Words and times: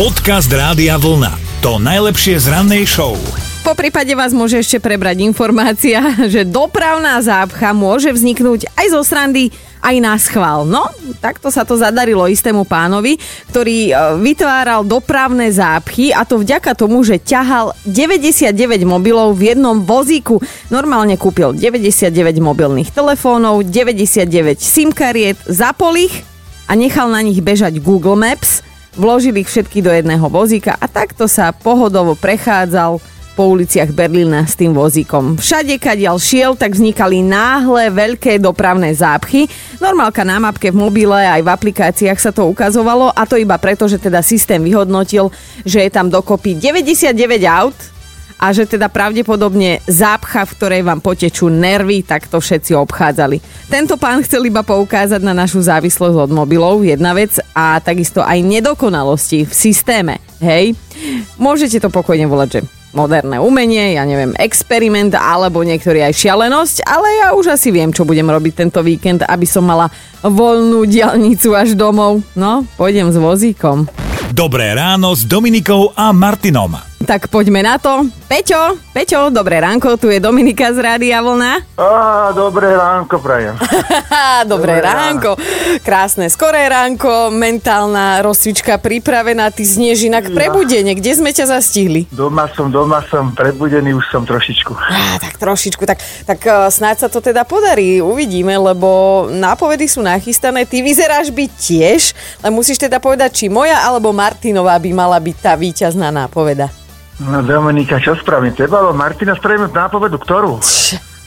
Podcast 0.00 0.48
Rádia 0.48 0.96
Vlna. 0.96 1.60
To 1.60 1.76
najlepšie 1.76 2.40
z 2.40 2.48
rannej 2.48 2.88
show. 2.88 3.20
Po 3.60 3.76
prípade 3.76 4.08
vás 4.16 4.32
môže 4.32 4.56
ešte 4.56 4.80
prebrať 4.80 5.20
informácia, 5.20 6.00
že 6.32 6.48
dopravná 6.48 7.20
zápcha 7.20 7.76
môže 7.76 8.08
vzniknúť 8.08 8.64
aj 8.80 8.96
zo 8.96 9.04
srandy, 9.04 9.52
aj 9.84 9.96
na 10.00 10.16
schvál. 10.16 10.64
No, 10.64 10.88
takto 11.20 11.52
sa 11.52 11.68
to 11.68 11.76
zadarilo 11.76 12.24
istému 12.32 12.64
pánovi, 12.64 13.20
ktorý 13.52 13.92
e, 13.92 13.94
vytváral 14.24 14.88
dopravné 14.88 15.52
zápchy 15.52 16.16
a 16.16 16.24
to 16.24 16.40
vďaka 16.40 16.72
tomu, 16.72 17.04
že 17.04 17.20
ťahal 17.20 17.76
99 17.84 18.56
mobilov 18.88 19.36
v 19.36 19.52
jednom 19.52 19.84
vozíku. 19.84 20.40
Normálne 20.72 21.20
kúpil 21.20 21.52
99 21.52 22.40
mobilných 22.40 22.88
telefónov, 22.88 23.68
99 23.68 24.64
SIM 24.64 24.96
kariet, 24.96 25.36
zapol 25.44 25.92
ich 26.00 26.24
a 26.64 26.72
nechal 26.72 27.12
na 27.12 27.20
nich 27.20 27.44
bežať 27.44 27.84
Google 27.84 28.16
Maps– 28.16 28.64
vložil 28.94 29.36
ich 29.38 29.50
všetky 29.50 29.82
do 29.82 29.90
jedného 29.90 30.26
vozíka 30.26 30.74
a 30.78 30.86
takto 30.90 31.26
sa 31.26 31.54
pohodovo 31.54 32.16
prechádzal 32.18 33.02
po 33.38 33.56
uliciach 33.56 33.94
Berlína 33.94 34.44
s 34.44 34.58
tým 34.58 34.76
vozíkom. 34.76 35.40
Všade, 35.40 35.80
kadiaľ 35.80 36.20
šiel, 36.20 36.52
tak 36.58 36.76
vznikali 36.76 37.24
náhle 37.24 37.88
veľké 37.88 38.36
dopravné 38.36 38.92
zápchy. 38.92 39.48
Normálka 39.80 40.26
na 40.26 40.36
mapke 40.42 40.68
v 40.68 40.76
mobile 40.76 41.16
aj 41.16 41.40
v 41.40 41.48
aplikáciách 41.48 42.18
sa 42.20 42.34
to 42.34 42.50
ukazovalo 42.50 43.08
a 43.14 43.22
to 43.24 43.40
iba 43.40 43.56
preto, 43.56 43.88
že 43.88 43.96
teda 43.96 44.20
systém 44.20 44.60
vyhodnotil, 44.60 45.32
že 45.64 45.86
je 45.86 45.90
tam 45.90 46.12
dokopy 46.12 46.58
99 46.58 47.16
aut, 47.48 47.99
a 48.40 48.56
že 48.56 48.64
teda 48.64 48.88
pravdepodobne 48.88 49.84
zápcha, 49.84 50.48
v 50.48 50.54
ktorej 50.56 50.82
vám 50.88 51.04
potečú 51.04 51.52
nervy, 51.52 52.00
tak 52.00 52.24
to 52.24 52.40
všetci 52.40 52.72
obchádzali. 52.72 53.68
Tento 53.68 54.00
pán 54.00 54.24
chcel 54.24 54.48
iba 54.48 54.64
poukázať 54.64 55.20
na 55.20 55.36
našu 55.36 55.60
závislosť 55.60 56.16
od 56.16 56.30
mobilov, 56.32 56.80
jedna 56.80 57.12
vec, 57.12 57.36
a 57.52 57.76
takisto 57.84 58.24
aj 58.24 58.40
nedokonalosti 58.40 59.44
v 59.44 59.52
systéme. 59.52 60.24
Hej, 60.40 60.72
môžete 61.36 61.84
to 61.84 61.92
pokojne 61.92 62.24
volať, 62.24 62.48
že 62.48 62.60
moderné 62.96 63.38
umenie, 63.38 63.94
ja 63.94 64.02
neviem, 64.08 64.34
experiment 64.40 65.14
alebo 65.14 65.62
niektorý 65.62 66.02
aj 66.10 66.16
šialenosť, 66.16 66.76
ale 66.88 67.06
ja 67.22 67.28
už 67.36 67.54
asi 67.54 67.70
viem, 67.70 67.94
čo 67.94 68.08
budem 68.08 68.26
robiť 68.26 68.66
tento 68.66 68.80
víkend, 68.82 69.22
aby 69.22 69.46
som 69.46 69.62
mala 69.62 69.92
voľnú 70.24 70.88
diálnicu 70.88 71.54
až 71.54 71.78
domov. 71.78 72.24
No, 72.34 72.66
pôjdem 72.74 73.12
s 73.12 73.20
vozíkom. 73.20 73.86
Dobré 74.34 74.74
ráno 74.74 75.14
s 75.14 75.22
Dominikou 75.28 75.92
a 75.94 76.10
Martinom. 76.10 76.89
Tak 77.00 77.32
poďme 77.32 77.64
na 77.64 77.80
to. 77.80 78.04
Peťo, 78.28 78.76
Peťo, 78.92 79.32
dobré 79.32 79.56
ránko, 79.56 79.96
tu 79.96 80.12
je 80.12 80.20
Dominika 80.20 80.68
z 80.68 80.84
Rádia 80.84 81.24
Vlna. 81.24 81.64
Á, 81.80 82.28
dobré 82.36 82.76
ránko, 82.76 83.16
prajem. 83.16 83.56
dobré, 84.44 84.76
dobré 84.78 84.84
ránko. 84.84 85.30
Ráno. 85.32 85.80
Krásne, 85.80 86.28
skoré 86.28 86.68
ránko, 86.68 87.32
mentálna 87.32 88.20
rozcvička 88.20 88.76
pripravená, 88.76 89.48
ty 89.48 89.64
znieš 89.64 90.12
inak 90.12 90.28
ja. 90.28 90.36
prebudenie. 90.36 90.92
Kde 90.92 91.12
sme 91.16 91.32
ťa 91.32 91.48
zastihli? 91.48 92.04
Doma 92.12 92.52
som, 92.52 92.68
doma 92.68 93.00
som, 93.08 93.32
prebudený 93.32 93.96
už 93.96 94.04
som 94.12 94.28
trošičku. 94.28 94.76
Á, 94.76 95.16
tak 95.24 95.40
trošičku, 95.40 95.82
tak, 95.88 96.04
tak 96.28 96.40
uh, 96.44 96.68
snáď 96.68 97.02
sa 97.02 97.08
to 97.08 97.24
teda 97.24 97.48
podarí, 97.48 98.04
uvidíme, 98.04 98.52
lebo 98.60 99.24
nápovedy 99.32 99.88
sú 99.88 100.04
nachystané. 100.04 100.68
Ty 100.68 100.84
vyzeráš 100.84 101.32
byť 101.32 101.50
tiež, 101.56 102.00
len 102.44 102.52
musíš 102.52 102.76
teda 102.76 103.00
povedať, 103.00 103.40
či 103.40 103.46
moja 103.48 103.88
alebo 103.88 104.12
Martinová 104.12 104.76
by 104.76 104.90
mala 104.92 105.16
byť 105.16 105.36
tá 105.40 105.56
víťazná 105.56 106.12
nápoveda. 106.12 106.68
No 107.20 107.44
Dominika, 107.44 108.00
čo 108.00 108.16
spravím? 108.16 108.56
Teba 108.56 108.80
alebo 108.80 108.96
Martina 108.96 109.36
spravíme 109.36 109.68
nápovedu, 109.68 110.16
ktorú? 110.16 110.56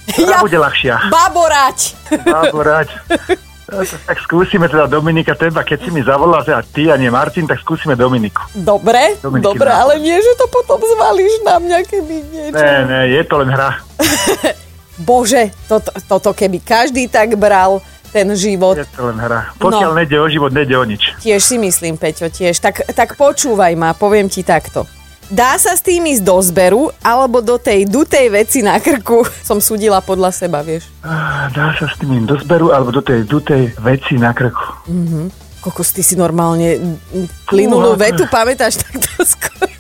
Ktorá 0.09 0.37
ja, 0.37 0.41
bude 0.41 0.57
ľahšia? 0.57 1.13
Baborať! 1.13 1.79
Baborať. 2.25 2.89
Tak 4.05 4.21
skúsime 4.21 4.69
teda 4.69 4.85
Dominika, 4.85 5.33
teba, 5.33 5.65
keď 5.65 5.87
si 5.87 5.89
mi 5.89 6.05
zavoláš 6.05 6.51
a 6.53 6.61
ty 6.61 6.93
a 6.93 6.99
nie 6.99 7.09
Martin, 7.09 7.49
tak 7.49 7.57
skúsime 7.57 7.97
Dominiku. 7.97 8.45
Dobre, 8.53 9.17
Dominiky 9.17 9.49
dobre, 9.49 9.71
ale 9.71 9.97
nie, 9.97 10.13
že 10.13 10.29
to 10.37 10.45
potom 10.45 10.77
zvalíš 10.77 11.41
na 11.41 11.57
mňa, 11.57 11.77
keby 11.81 12.15
niečo. 12.29 12.59
Ne, 12.59 12.73
ne, 12.85 12.99
je 13.09 13.21
to 13.25 13.41
len 13.41 13.49
hra. 13.49 13.81
Bože, 15.09 15.49
toto, 15.65 15.89
toto 16.05 16.37
keby 16.37 16.61
každý 16.61 17.09
tak 17.09 17.33
bral, 17.33 17.81
ten 18.13 18.29
život. 18.37 18.77
Je 18.77 18.85
to 18.93 19.09
len 19.09 19.17
hra. 19.17 19.57
Pokiaľ 19.57 19.89
no. 19.89 19.97
nejde 19.97 20.21
o 20.21 20.27
život, 20.29 20.53
nejde 20.53 20.75
o 20.77 20.85
nič. 20.85 21.17
Tiež 21.17 21.41
si 21.41 21.57
myslím, 21.57 21.97
Peťo, 21.97 22.29
tiež. 22.29 22.61
Tak, 22.61 22.93
tak 22.93 23.17
počúvaj 23.17 23.73
ma, 23.73 23.97
poviem 23.97 24.29
ti 24.29 24.45
takto. 24.45 24.85
Dá 25.31 25.55
sa 25.55 25.77
s 25.77 25.81
tým 25.83 26.03
ísť 26.03 26.23
do 26.23 26.37
zberu 26.43 26.91
alebo 26.99 27.39
do 27.39 27.55
tej 27.55 27.87
dutej 27.87 28.27
veci 28.27 28.59
na 28.59 28.79
krku? 28.79 29.23
Som 29.47 29.63
súdila 29.63 30.03
podľa 30.03 30.35
seba, 30.35 30.59
vieš. 30.65 30.91
Dá 31.53 31.75
sa 31.79 31.87
s 31.87 31.95
tým 31.99 32.23
ísť 32.23 32.27
do 32.27 32.35
zberu 32.41 32.67
alebo 32.75 32.91
do 32.91 33.03
tej 33.03 33.23
dutej 33.23 33.71
veci 33.79 34.19
na 34.19 34.35
krku. 34.35 34.89
Mhm. 34.89 35.43
Kokos, 35.63 35.95
ty 35.95 36.03
si 36.03 36.19
normálne 36.19 36.99
plynulú 37.47 37.95
vetu 37.95 38.27
pamätáš 38.27 38.83
takto 38.83 39.23
skoro. 39.31 39.71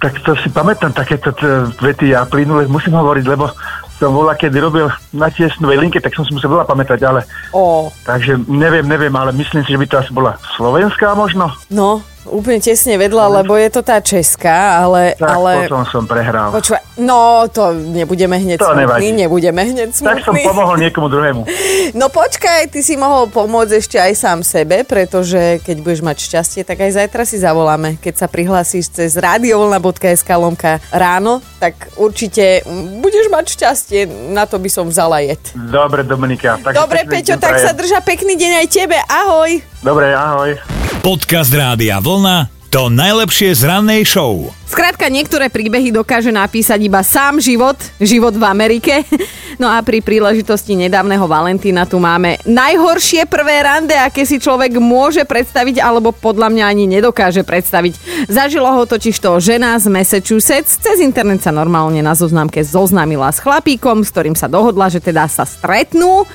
tak 0.00 0.16
to 0.24 0.32
si 0.40 0.48
pamätám 0.48 0.96
takéto 0.96 1.28
vety 1.76 2.16
a 2.16 2.24
plynule 2.24 2.64
musím 2.72 2.96
hovoriť, 2.96 3.24
lebo 3.28 3.52
som 4.00 4.16
bola, 4.16 4.34
keď 4.34 4.52
robil 4.58 4.88
na 5.14 5.28
tiesnovej 5.30 5.78
linke, 5.78 6.00
tak 6.02 6.16
som 6.16 6.26
si 6.26 6.34
musel 6.34 6.50
veľa 6.50 6.66
pamätať, 6.66 6.98
ale... 7.06 7.22
Oh. 7.54 7.92
Takže 8.02 8.42
neviem, 8.50 8.82
neviem, 8.84 9.12
ale 9.14 9.30
myslím 9.36 9.62
si, 9.62 9.70
že 9.70 9.80
by 9.80 9.86
to 9.86 9.96
asi 10.02 10.10
bola 10.10 10.34
slovenská 10.58 11.14
možno. 11.14 11.52
No, 11.70 12.02
úplne 12.28 12.60
tesne 12.60 12.96
vedľa, 12.96 13.42
lebo 13.42 13.56
je 13.56 13.68
to 13.68 13.80
tá 13.84 14.00
česká, 14.00 14.80
ale... 14.80 15.16
Tak 15.16 15.28
ale... 15.28 15.52
potom 15.68 15.84
som 15.88 16.02
prehral. 16.08 16.50
Počúva, 16.50 16.80
no 17.00 17.44
to 17.52 17.76
nebudeme 17.76 18.40
hneď 18.40 18.58
to 18.60 18.68
smutný, 18.72 18.80
nevadí. 18.80 19.08
nebudeme 19.12 19.62
hneď 19.62 19.88
smutný. 19.92 20.22
Tak 20.22 20.26
som 20.26 20.34
pomohol 20.40 20.76
niekomu 20.80 21.06
druhému. 21.08 21.42
No 21.94 22.08
počkaj, 22.08 22.72
ty 22.72 22.80
si 22.80 22.96
mohol 22.96 23.28
pomôcť 23.28 23.72
ešte 23.76 23.96
aj 24.00 24.12
sám 24.16 24.38
sebe, 24.40 24.82
pretože 24.88 25.60
keď 25.62 25.76
budeš 25.84 26.00
mať 26.00 26.16
šťastie, 26.26 26.62
tak 26.64 26.80
aj 26.80 26.96
zajtra 26.96 27.22
si 27.28 27.36
zavoláme. 27.38 28.00
Keď 28.00 28.24
sa 28.24 28.26
prihlásíš 28.26 28.90
cez 28.90 29.14
radiovolna.sk 29.14 30.28
lomka 30.34 30.80
ráno, 30.90 31.44
tak 31.60 31.92
určite 32.00 32.64
budeš 32.98 33.30
mať 33.30 33.44
šťastie, 33.52 34.00
na 34.32 34.48
to 34.48 34.58
by 34.58 34.70
som 34.72 34.88
vzala 34.88 35.22
jet. 35.22 35.54
Dobre, 35.54 36.02
Dominika. 36.02 36.58
Tak 36.58 36.72
Dobre, 36.72 37.04
Peťo, 37.04 37.36
tak 37.38 37.60
sa 37.60 37.76
drža 37.76 38.00
pekný 38.02 38.34
deň 38.34 38.52
aj 38.64 38.66
tebe. 38.72 38.96
Ahoj. 39.06 39.60
Dobre, 39.84 40.16
ahoj. 40.16 40.83
Podcast 41.04 41.52
Rádia 41.52 42.00
Vlna 42.00 42.48
to 42.72 42.88
najlepšie 42.88 43.52
z 43.52 43.68
rannej 43.68 44.08
show. 44.08 44.48
Skrátka, 44.64 45.12
niektoré 45.12 45.52
príbehy 45.52 45.92
dokáže 45.92 46.32
napísať 46.32 46.80
iba 46.80 47.04
sám 47.04 47.44
život, 47.44 47.76
život 48.00 48.32
v 48.32 48.44
Amerike. 48.48 48.94
No 49.54 49.70
a 49.70 49.78
pri 49.86 50.02
príležitosti 50.02 50.74
nedávneho 50.74 51.30
Valentína 51.30 51.86
tu 51.86 52.02
máme 52.02 52.42
najhoršie 52.42 53.22
prvé 53.30 53.62
rande, 53.62 53.94
aké 53.94 54.26
si 54.26 54.42
človek 54.42 54.82
môže 54.82 55.22
predstaviť, 55.22 55.78
alebo 55.78 56.10
podľa 56.10 56.50
mňa 56.50 56.64
ani 56.66 56.90
nedokáže 56.90 57.46
predstaviť. 57.46 58.26
Zažilo 58.26 58.66
ho 58.66 58.82
totiž 58.82 59.14
to 59.14 59.38
žena 59.38 59.78
z 59.78 59.86
Massachusetts. 59.86 60.74
Cez 60.82 60.98
internet 60.98 61.46
sa 61.46 61.54
normálne 61.54 62.02
na 62.02 62.18
zoznamke 62.18 62.66
zoznámila 62.66 63.30
s 63.30 63.38
chlapíkom, 63.38 64.02
s 64.02 64.10
ktorým 64.10 64.34
sa 64.34 64.50
dohodla, 64.50 64.90
že 64.90 64.98
teda 64.98 65.30
sa 65.30 65.46
stretnú. 65.46 66.26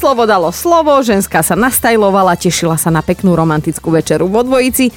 Slovo 0.00 0.24
dalo 0.24 0.48
slovo, 0.48 0.96
ženská 1.04 1.44
sa 1.44 1.52
nastajlovala, 1.52 2.32
tešila 2.32 2.80
sa 2.80 2.88
na 2.88 3.04
peknú 3.04 3.36
romantickú 3.36 3.92
večeru 3.92 4.32
vo 4.32 4.40
dvojici 4.40 4.88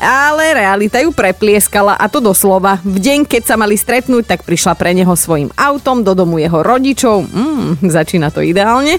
ale 0.00 0.56
realita 0.56 0.96
ju 1.04 1.12
preplieskala 1.12 1.92
a 1.92 2.08
to 2.08 2.24
doslova. 2.24 2.80
V 2.80 2.96
deň, 2.96 3.28
keď 3.28 3.52
sa 3.52 3.60
mali 3.60 3.76
stretnúť, 3.76 4.24
tak 4.24 4.40
prišla 4.48 4.72
pre 4.72 4.96
neho 4.96 5.12
svojim 5.12 5.52
autom 5.52 6.00
do 6.00 6.16
domu 6.16 6.40
jeho 6.40 6.64
rodičov. 6.64 7.28
Mm, 7.28 7.84
začína 7.84 8.32
to 8.32 8.40
ideálne. 8.40 8.96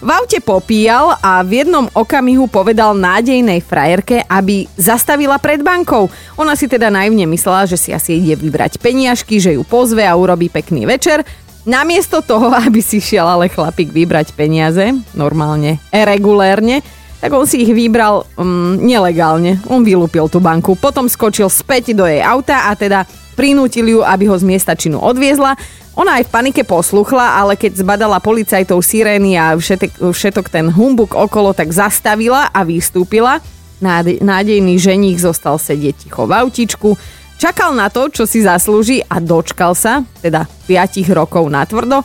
V 0.00 0.08
aute 0.08 0.40
popíjal 0.40 1.20
a 1.20 1.44
v 1.44 1.64
jednom 1.64 1.84
okamihu 1.92 2.48
povedal 2.48 2.96
nádejnej 2.96 3.60
frajerke, 3.60 4.24
aby 4.24 4.64
zastavila 4.80 5.36
pred 5.36 5.60
bankou. 5.60 6.08
Ona 6.40 6.56
si 6.56 6.64
teda 6.64 6.88
naivne 6.88 7.28
myslela, 7.28 7.68
že 7.68 7.76
si 7.76 7.92
asi 7.92 8.16
ide 8.16 8.40
vybrať 8.40 8.80
peniažky, 8.80 9.36
že 9.36 9.52
ju 9.52 9.68
pozve 9.68 10.08
a 10.08 10.16
urobí 10.16 10.48
pekný 10.48 10.88
večer. 10.88 11.28
Namiesto 11.68 12.24
toho, 12.24 12.48
aby 12.64 12.80
si 12.80 12.96
šiel 12.96 13.28
ale 13.28 13.52
chlapík 13.52 13.92
vybrať 13.92 14.32
peniaze, 14.32 14.96
normálne, 15.12 15.76
regulérne, 15.92 16.80
tak 17.20 17.34
on 17.34 17.44
si 17.44 17.66
ich 17.66 17.72
vybral 17.74 18.24
um, 18.40 18.78
nelegálne. 18.80 19.60
On 19.68 19.84
vylúpil 19.84 20.30
tú 20.32 20.40
banku, 20.40 20.78
potom 20.78 21.10
skočil 21.10 21.50
späť 21.52 21.92
do 21.92 22.08
jej 22.08 22.24
auta 22.24 22.70
a 22.70 22.78
teda 22.78 23.04
prinútil 23.36 23.90
ju, 23.90 24.00
aby 24.00 24.30
ho 24.30 24.38
z 24.38 24.46
miesta 24.46 24.72
činu 24.78 25.02
odviezla. 25.02 25.58
Ona 25.98 26.22
aj 26.22 26.30
v 26.30 26.32
panike 26.32 26.62
posluchla, 26.62 27.42
ale 27.42 27.58
keď 27.58 27.82
zbadala 27.82 28.22
policajtov 28.22 28.78
sirény 28.86 29.34
a 29.34 29.58
všetek, 29.58 29.98
všetok 29.98 30.46
ten 30.46 30.70
humbuk 30.70 31.18
okolo, 31.18 31.50
tak 31.50 31.74
zastavila 31.74 32.54
a 32.54 32.62
vystúpila. 32.62 33.42
Nádejný 33.82 34.78
ženích 34.78 35.18
zostal 35.18 35.58
sedieť 35.58 36.06
ticho 36.06 36.22
v 36.26 36.38
autičku, 36.38 36.94
čakal 37.38 37.72
na 37.72 37.86
to, 37.88 38.10
čo 38.10 38.26
si 38.26 38.42
zaslúži 38.42 39.00
a 39.06 39.22
dočkal 39.22 39.72
sa, 39.72 40.02
teda 40.20 40.44
5 40.66 41.06
rokov 41.14 41.46
na 41.46 41.62
tvrdo. 41.62 42.02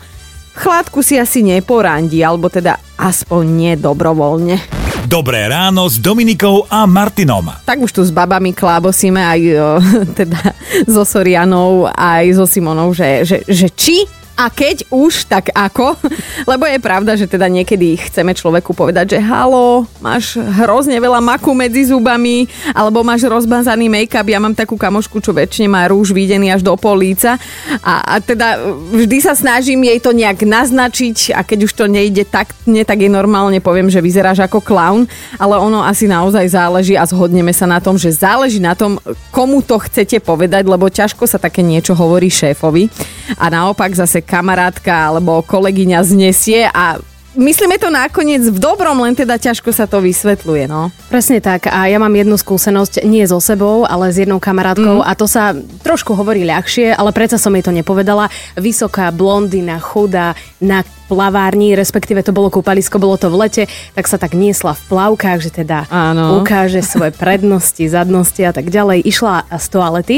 Chladku 0.53 1.01
si 1.01 1.17
asi 1.17 1.41
neporandí, 1.41 2.21
alebo 2.21 2.45
teda 2.45 2.77
aspoň 3.01 3.43
nie 3.49 3.73
dobrovoľne. 3.73 4.61
Dobré 5.09 5.49
ráno 5.49 5.89
s 5.89 5.97
Dominikou 5.97 6.69
a 6.69 6.85
Martinom. 6.85 7.49
Tak 7.65 7.81
už 7.81 7.91
tu 7.91 8.01
s 8.05 8.13
babami 8.13 8.53
klábosíme 8.53 9.19
aj 9.19 9.41
o, 9.57 9.69
teda 10.21 10.53
so 10.85 11.03
Sorianou, 11.03 11.89
aj 11.89 12.37
so 12.37 12.45
Simonou, 12.45 12.93
že, 12.93 13.25
že, 13.25 13.37
že 13.49 13.67
či 13.73 14.05
A 14.33 14.49
keď 14.49 14.89
už, 14.89 15.29
tak 15.29 15.53
ako? 15.53 15.93
Lebo 16.51 16.65
je 16.65 16.81
pravda, 16.81 17.13
že 17.13 17.29
teda 17.29 17.45
niekedy 17.45 18.01
chceme 18.09 18.33
človeku 18.33 18.73
povedať, 18.73 19.17
že 19.17 19.19
halo, 19.21 19.85
máš 20.01 20.41
hrozne 20.41 20.97
veľa 20.97 21.21
maku 21.21 21.53
medzi 21.53 21.85
zubami, 21.85 22.49
alebo 22.73 23.05
máš 23.05 23.29
rozbazaný 23.29 23.93
make-up. 23.93 24.25
Ja 24.25 24.41
mám 24.41 24.57
takú 24.57 24.73
kamošku, 24.73 25.21
čo 25.21 25.37
väčšine 25.37 25.69
má 25.69 25.85
rúž 25.85 26.09
videný 26.17 26.49
až 26.49 26.65
do 26.65 26.73
políca. 26.73 27.37
A, 27.85 28.01
a 28.01 28.15
teda 28.17 28.57
vždy 28.89 29.17
sa 29.21 29.37
snažím 29.37 29.85
jej 29.85 30.01
to 30.01 30.09
nejak 30.09 30.41
naznačiť 30.41 31.37
a 31.37 31.45
keď 31.45 31.69
už 31.69 31.73
to 31.77 31.85
nejde 31.85 32.25
tak, 32.25 32.57
nie, 32.65 32.81
tak 32.81 33.05
jej 33.05 33.13
normálne 33.13 33.61
poviem, 33.61 33.93
že 33.93 34.01
vyzeráš 34.01 34.41
ako 34.49 34.65
clown, 34.65 35.05
ale 35.37 35.61
ono 35.61 35.85
asi 35.85 36.09
naozaj 36.09 36.57
záleží 36.57 36.97
a 36.97 37.05
zhodneme 37.05 37.53
sa 37.53 37.69
na 37.69 37.77
tom, 37.77 38.01
že 38.01 38.09
záleží 38.09 38.57
na 38.57 38.73
tom, 38.73 38.97
komu 39.29 39.61
to 39.61 39.77
chcete 39.77 40.25
povedať, 40.25 40.65
lebo 40.65 40.89
ťažko 40.89 41.29
sa 41.29 41.37
také 41.37 41.61
niečo 41.61 41.93
hovorí 41.93 42.33
šéfovi. 42.33 42.89
A 43.37 43.53
naopak 43.53 43.93
zase 43.93 44.23
kamarátka 44.33 45.13
alebo 45.13 45.45
kolegyňa 45.45 45.99
znesie 46.01 46.65
a 46.65 46.97
Myslíme 47.33 47.81
to 47.81 47.89
nakoniec 47.89 48.45
v 48.45 48.61
dobrom, 48.61 49.01
len 49.01 49.17
teda 49.17 49.41
ťažko 49.41 49.73
sa 49.73 49.89
to 49.89 50.05
vysvetľuje, 50.05 50.69
no. 50.69 50.93
Presne 51.09 51.41
tak. 51.41 51.65
A 51.65 51.89
ja 51.89 51.97
mám 51.97 52.13
jednu 52.13 52.37
skúsenosť 52.37 53.01
nie 53.09 53.25
so 53.25 53.41
sebou, 53.41 53.89
ale 53.89 54.13
s 54.13 54.21
jednou 54.21 54.37
kamarátkou 54.37 55.01
mm. 55.01 55.05
a 55.05 55.11
to 55.17 55.25
sa 55.25 55.57
trošku 55.81 56.13
hovorí 56.13 56.45
ľahšie, 56.45 56.93
ale 56.93 57.09
predsa 57.09 57.41
som 57.41 57.49
jej 57.57 57.65
to 57.65 57.73
nepovedala. 57.73 58.29
Vysoká 58.53 59.09
blondina, 59.09 59.81
chudá, 59.81 60.37
na 60.61 60.85
plavárni, 61.09 61.73
respektíve 61.73 62.21
to 62.21 62.37
bolo 62.37 62.53
kúpalisko, 62.53 63.01
bolo 63.01 63.17
to 63.17 63.33
v 63.33 63.49
lete, 63.49 63.63
tak 63.97 64.05
sa 64.05 64.21
tak 64.21 64.37
niesla 64.37 64.77
v 64.77 64.93
plavkách, 64.93 65.39
že 65.41 65.49
teda 65.65 65.89
Áno. 65.89 66.37
ukáže 66.37 66.85
svoje 66.85 67.17
prednosti, 67.17 67.81
zadnosti 67.81 68.45
a 68.45 68.53
tak 68.53 68.69
ďalej. 68.69 69.09
Išla 69.09 69.49
z 69.57 69.65
toalety 69.73 70.17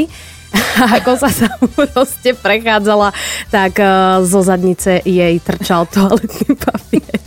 ako 1.00 1.10
sa 1.16 1.28
tam 1.32 1.58
proste 1.72 2.36
prechádzala, 2.36 3.12
tak 3.48 3.80
uh, 3.80 4.22
zo 4.22 4.40
zadnice 4.44 5.00
jej 5.04 5.40
trčal 5.40 5.88
toaletný 5.88 6.56
papier. 6.56 7.20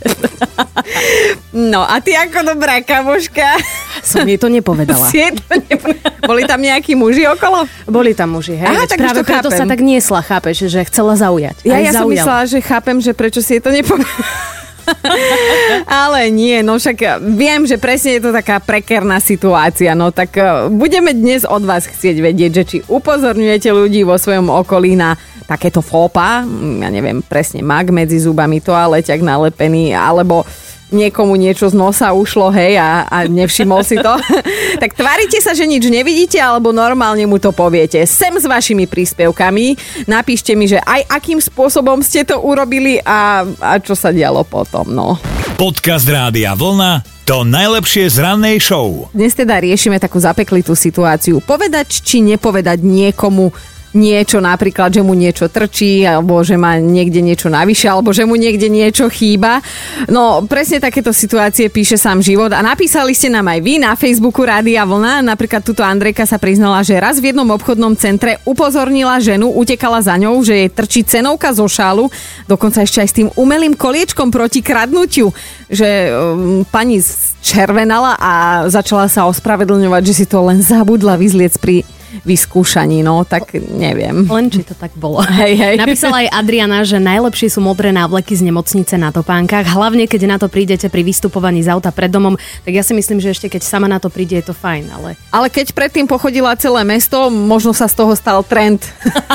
No 1.50 1.82
a 1.82 1.98
ty 1.98 2.14
ako 2.14 2.54
dobrá 2.54 2.78
kamoška? 2.82 3.58
Som 4.06 4.22
jej 4.26 4.38
to 4.38 4.46
nepovedala. 4.46 5.06
Si 5.12 5.18
to 5.34 5.54
nepovedala. 5.58 6.22
Boli 6.22 6.42
tam 6.46 6.62
nejakí 6.62 6.94
muži 6.94 7.26
okolo? 7.26 7.66
Boli 7.90 8.14
tam 8.14 8.38
muži, 8.38 8.54
hej. 8.54 8.70
Aha, 8.70 8.86
tak 8.86 9.02
práve 9.02 9.22
preto 9.26 9.50
chápem. 9.50 9.58
sa 9.58 9.64
tak 9.66 9.80
niesla, 9.82 10.20
chápeš, 10.22 10.70
že 10.70 10.80
chcela 10.86 11.18
zaujať. 11.18 11.66
Ja, 11.66 11.82
ja 11.82 11.90
som 11.90 12.06
myslela, 12.06 12.46
že 12.46 12.58
chápem, 12.62 13.02
že 13.02 13.10
prečo 13.14 13.42
si 13.42 13.58
jej 13.58 13.62
to 13.62 13.74
nepovedala. 13.74 14.14
Ale 16.04 16.30
nie, 16.30 16.60
no 16.60 16.76
však 16.76 17.22
viem, 17.34 17.64
že 17.66 17.80
presne 17.80 18.18
je 18.18 18.22
to 18.28 18.30
taká 18.34 18.60
prekerná 18.60 19.18
situácia, 19.22 19.94
no 19.96 20.10
tak 20.14 20.36
eh, 20.36 20.68
budeme 20.70 21.12
dnes 21.12 21.46
od 21.46 21.64
vás 21.64 21.86
chcieť 21.86 22.16
vedieť, 22.20 22.52
že 22.62 22.64
či 22.66 22.78
upozorňujete 22.86 23.70
ľudí 23.70 24.02
vo 24.04 24.16
svojom 24.16 24.50
okolí 24.50 24.94
na 24.96 25.16
takéto 25.50 25.82
fópa, 25.82 26.46
mm, 26.46 26.78
ja 26.86 26.88
neviem, 26.94 27.18
presne 27.26 27.58
mag 27.66 27.90
medzi 27.90 28.22
zubami, 28.22 28.62
toaleťak 28.62 29.18
nalepený, 29.18 29.90
alebo 29.90 30.46
niekomu 30.92 31.34
niečo 31.38 31.70
z 31.70 31.74
nosa 31.74 32.12
ušlo, 32.14 32.50
hej, 32.54 32.78
a, 32.78 33.06
a 33.06 33.24
nevšimol 33.26 33.82
si 33.82 33.96
to. 33.98 34.14
tak 34.82 34.94
tvárite 34.94 35.38
sa, 35.42 35.56
že 35.56 35.66
nič 35.66 35.86
nevidíte, 35.86 36.38
alebo 36.38 36.70
normálne 36.74 37.24
mu 37.26 37.40
to 37.40 37.54
poviete. 37.54 38.02
Sem 38.06 38.34
s 38.36 38.46
vašimi 38.46 38.86
príspevkami. 38.86 39.78
Napíšte 40.06 40.52
mi, 40.58 40.70
že 40.70 40.78
aj 40.82 41.06
akým 41.08 41.38
spôsobom 41.38 42.02
ste 42.04 42.26
to 42.26 42.38
urobili 42.42 43.00
a, 43.02 43.46
a 43.46 43.78
čo 43.82 43.94
sa 43.94 44.14
dialo 44.14 44.46
potom, 44.46 44.90
no. 44.90 45.16
Podcast 45.56 46.08
Rádia 46.08 46.56
Vlna 46.56 47.20
to 47.30 47.46
najlepšie 47.46 48.10
z 48.10 48.26
rannej 48.26 48.58
show. 48.58 49.06
Dnes 49.14 49.38
teda 49.38 49.62
riešime 49.62 50.02
takú 50.02 50.18
zapeklitú 50.18 50.74
situáciu. 50.74 51.38
Povedať 51.38 52.02
či 52.02 52.26
nepovedať 52.26 52.82
niekomu 52.82 53.54
niečo, 53.90 54.38
napríklad, 54.38 54.94
že 54.94 55.02
mu 55.02 55.18
niečo 55.18 55.50
trčí, 55.50 56.06
alebo 56.06 56.46
že 56.46 56.54
má 56.54 56.78
niekde 56.78 57.18
niečo 57.18 57.50
navyše, 57.50 57.90
alebo 57.90 58.14
že 58.14 58.22
mu 58.22 58.38
niekde 58.38 58.70
niečo 58.70 59.10
chýba. 59.10 59.58
No, 60.06 60.46
presne 60.46 60.78
takéto 60.78 61.10
situácie 61.10 61.66
píše 61.66 61.98
sám 61.98 62.22
život 62.22 62.54
a 62.54 62.62
napísali 62.62 63.14
ste 63.14 63.32
nám 63.32 63.50
aj 63.50 63.60
vy 63.60 63.74
na 63.82 63.98
Facebooku 63.98 64.46
Rádia 64.46 64.86
Vlna. 64.86 65.26
Napríklad 65.26 65.66
tuto 65.66 65.82
Andrejka 65.82 66.22
sa 66.22 66.38
priznala, 66.38 66.86
že 66.86 67.02
raz 67.02 67.18
v 67.18 67.34
jednom 67.34 67.48
obchodnom 67.50 67.98
centre 67.98 68.38
upozornila 68.46 69.18
ženu, 69.18 69.50
utekala 69.50 69.98
za 69.98 70.14
ňou, 70.14 70.38
že 70.46 70.66
jej 70.66 70.70
trčí 70.70 71.00
cenovka 71.02 71.50
zo 71.50 71.66
šálu, 71.66 72.06
dokonca 72.46 72.86
ešte 72.86 73.02
aj 73.02 73.08
s 73.10 73.16
tým 73.16 73.28
umelým 73.34 73.74
koliečkom 73.74 74.30
proti 74.30 74.62
kradnutiu, 74.62 75.34
že 75.66 76.14
um, 76.14 76.62
pani 76.62 77.02
červenala 77.42 78.14
a 78.20 78.32
začala 78.70 79.10
sa 79.10 79.26
ospravedlňovať, 79.26 80.02
že 80.06 80.14
si 80.14 80.24
to 80.28 80.44
len 80.46 80.62
zabudla 80.62 81.18
vyzliec 81.18 81.56
pri 81.58 81.82
vyskúšaní, 82.26 83.00
no 83.00 83.22
tak 83.22 83.54
neviem. 83.56 84.26
Len 84.26 84.46
či 84.50 84.66
to 84.66 84.74
tak 84.74 84.92
bolo. 84.98 85.22
Hej, 85.22 85.54
hej. 85.56 85.74
Napísala 85.78 86.26
aj 86.26 86.28
Adriana, 86.34 86.82
že 86.82 86.98
najlepšie 86.98 87.48
sú 87.48 87.60
modré 87.62 87.94
návleky 87.94 88.34
z 88.34 88.46
nemocnice 88.46 88.98
na 88.98 89.14
topánkach, 89.14 89.66
hlavne 89.66 90.04
keď 90.10 90.20
na 90.26 90.36
to 90.36 90.50
prídete 90.50 90.90
pri 90.90 91.06
vystupovaní 91.06 91.62
z 91.62 91.70
auta 91.70 91.94
pred 91.94 92.10
domom, 92.10 92.34
tak 92.66 92.72
ja 92.74 92.82
si 92.82 92.92
myslím, 92.92 93.22
že 93.22 93.32
ešte 93.32 93.46
keď 93.46 93.62
sama 93.62 93.86
na 93.86 94.02
to 94.02 94.10
príde, 94.10 94.36
je 94.38 94.50
to 94.50 94.54
fajn, 94.54 94.84
ale... 94.90 95.14
Ale 95.30 95.46
keď 95.48 95.72
predtým 95.72 96.10
pochodila 96.10 96.54
celé 96.58 96.82
mesto, 96.82 97.30
možno 97.30 97.70
sa 97.70 97.86
z 97.86 97.94
toho 97.94 98.12
stal 98.18 98.42
trend. 98.42 98.82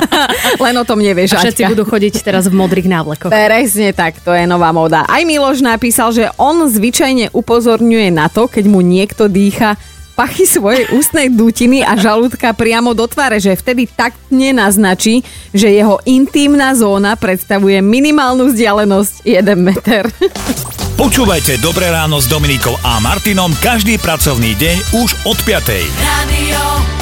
Len 0.63 0.75
o 0.75 0.85
tom 0.85 0.99
nevieš, 0.99 1.35
A 1.35 1.43
všetci 1.43 1.63
Aťka. 1.65 1.71
budú 1.73 1.83
chodiť 1.87 2.13
teraz 2.21 2.47
v 2.51 2.55
modrých 2.55 2.87
návlekoch. 2.91 3.31
Presne 3.31 3.95
tak, 3.95 4.19
to 4.21 4.35
je 4.35 4.43
nová 4.43 4.75
moda. 4.75 5.07
Aj 5.07 5.23
Miloš 5.23 5.63
napísal, 5.63 6.11
že 6.11 6.27
on 6.35 6.67
zvyčajne 6.67 7.31
upozorňuje 7.31 8.09
na 8.11 8.27
to, 8.27 8.51
keď 8.51 8.65
mu 8.67 8.83
niekto 8.83 9.31
dýcha 9.31 9.79
pachy 10.15 10.47
svojej 10.47 10.87
ústnej 10.95 11.27
dutiny 11.27 11.83
a 11.83 11.99
žalúdka 11.99 12.55
priamo 12.55 12.95
do 12.95 13.05
tváre, 13.05 13.37
že 13.37 13.53
vtedy 13.53 13.85
taktne 13.85 14.55
naznačí, 14.55 15.21
že 15.51 15.69
jeho 15.69 15.99
intímna 16.07 16.71
zóna 16.73 17.19
predstavuje 17.19 17.83
minimálnu 17.83 18.49
vzdialenosť 18.49 19.27
1 19.27 19.53
meter. 19.59 20.07
Počúvajte 20.95 21.59
Dobré 21.59 21.91
ráno 21.91 22.23
s 22.23 22.31
Dominikou 22.31 22.79
a 22.79 23.03
Martinom 23.03 23.51
každý 23.59 23.99
pracovný 23.99 24.55
deň 24.55 24.77
už 25.03 25.09
od 25.27 25.37
5. 25.43 25.75
Radio 25.99 26.94